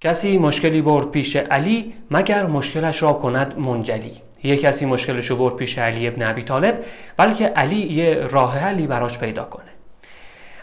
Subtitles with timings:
[0.00, 4.12] کسی مشکلی برد پیش علی مگر مشکلش را کند منجلی.
[4.42, 6.84] یه کسی مشکلش رو برد پیش علی ابن ابی طالب
[7.16, 9.70] بلکه علی یه راه حلی براش پیدا کنه.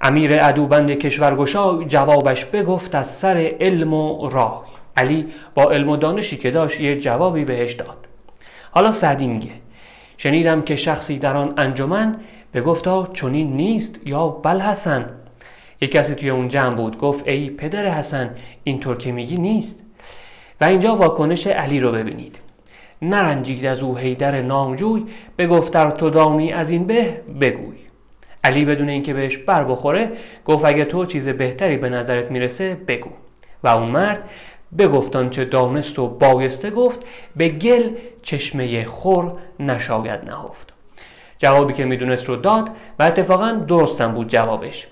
[0.00, 4.64] امیر ادوبند کشورگشای جوابش بگفت از سر علم و راه.
[4.96, 8.06] علی با علم و دانشی که داشت یه جوابی بهش داد.
[8.70, 9.52] حالا سعدی میگه
[10.16, 12.16] شنیدم که شخصی در آن انجمن
[12.52, 15.21] به گفتا چنین نیست یا بل حسن.
[15.82, 18.30] یک کسی توی اون جمع بود گفت ای پدر حسن
[18.64, 19.80] اینطور که میگی نیست.
[20.60, 22.38] و اینجا واکنش علی رو ببینید.
[23.02, 25.04] نرنجید از او هیدر نامجوی
[25.36, 27.76] به گفتر تو دانی از این به بگوی.
[28.44, 30.12] علی بدون اینکه بهش بر بخوره
[30.44, 33.10] گفت اگه تو چیز بهتری به نظرت می‌رسه بگو.
[33.64, 34.30] و اون مرد
[34.78, 37.90] بگفتان چه دانست و بایسته گفت به گل
[38.22, 40.72] چشمه خور نشاید نهفت.
[41.38, 44.86] جوابی که می‌دونست رو داد و اتفاقا درستم بود جوابش.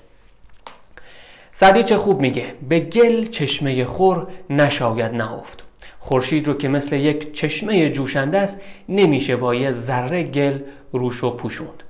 [1.52, 5.64] سعدی چه خوب میگه؟ به گل چشمه خور نشاید نهفت.
[5.98, 10.58] خورشید رو که مثل یک چشمه جوشنده است نمیشه با یه ذره گل
[10.92, 11.82] روش و پوشوند.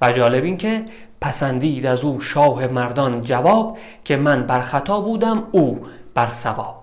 [0.00, 0.84] و جالب این که
[1.20, 5.80] پسندید از او شاه مردان جواب که من بر خطا بودم او
[6.14, 6.82] بر سواب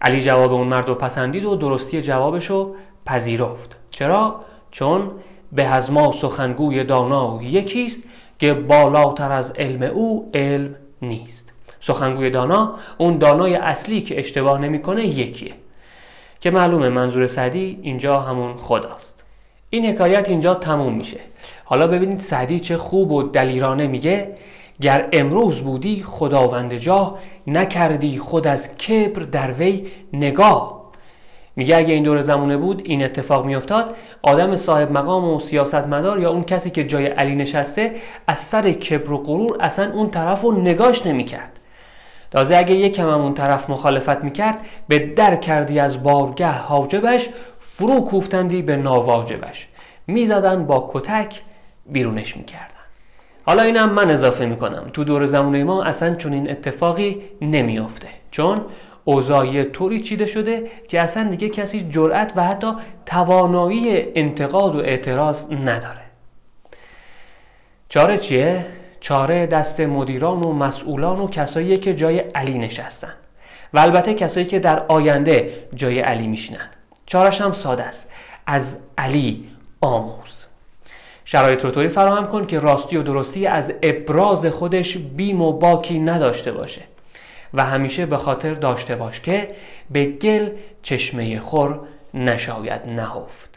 [0.00, 2.74] علی جواب اون مرد رو پسندید و درستی جوابش رو
[3.06, 3.76] پذیرفت.
[3.90, 5.10] چرا؟ چون
[5.52, 8.02] به از ما سخنگوی دانا یکیست
[8.38, 11.52] که بالاتر از علم او علم نیست.
[11.80, 15.54] سخنگوی دانا اون دانای اصلی که اشتباه نمی‌کنه یکیه.
[16.40, 19.24] که معلومه منظور سعدی اینجا همون خداست.
[19.70, 21.20] این حکایت اینجا تموم میشه.
[21.64, 24.34] حالا ببینید سعدی چه خوب و دلیرانه میگه.
[24.80, 30.81] گر امروز بودی خداوند جا نکردی خود از کبر در وی نگاه.
[31.56, 36.30] میگه اگه این دور زمونه بود این اتفاق میافتاد آدم صاحب مقام و سیاستمدار یا
[36.30, 37.92] اون کسی که جای علی نشسته
[38.26, 41.58] از سر کبر و غرور اصلا اون طرف رو نگاش نمی‌کرد.
[42.30, 44.58] تازه اگه یکم هم اون طرف مخالفت می‌کرد
[44.88, 49.68] به در کردی از بارگه حاجبش فرو کوفتندی به ناواجبش.
[50.06, 51.42] می‌زدن با کتک
[51.86, 52.66] بیرونش می‌کردن.
[53.46, 54.90] حالا اینم من اضافه می‌کنم.
[54.92, 58.08] تو دور زمونه ما اصلا چون این اتفاقی نمیافته.
[58.30, 58.58] چون
[59.04, 62.72] اوضاعی طوری چیده شده که اصلا دیگه کسی جرأت و حتی
[63.06, 66.02] توانایی انتقاد و اعتراض نداره.
[67.88, 68.66] چاره چیه؟
[69.00, 73.14] چاره دست مدیران و مسئولان و کسایی که جای علی نشستن.
[73.74, 76.68] و البته کسایی که در آینده جای علی میشینن.
[77.06, 78.10] چارش هم ساده است.
[78.46, 79.48] از علی
[79.80, 80.46] آموز.
[81.24, 85.98] شرایط رو طوری فراهم کن که راستی و درستی از ابراز خودش بیم و باکی
[85.98, 86.82] نداشته باشه.
[87.54, 89.48] و همیشه به خاطر داشته باش که
[89.90, 90.50] به گل
[90.82, 91.80] چشمه خور
[92.14, 93.51] نشاید نهفت.